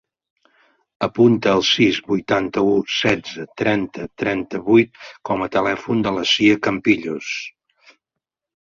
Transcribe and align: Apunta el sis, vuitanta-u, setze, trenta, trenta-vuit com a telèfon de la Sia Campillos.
Apunta 1.07 1.51
el 1.57 1.61
sis, 1.71 1.99
vuitanta-u, 2.07 2.73
setze, 2.95 3.45
trenta, 3.63 4.09
trenta-vuit 4.23 4.99
com 5.31 5.45
a 5.45 5.51
telèfon 5.59 6.03
de 6.09 6.19
la 6.19 6.29
Sia 6.35 6.59
Campillos. 6.71 7.33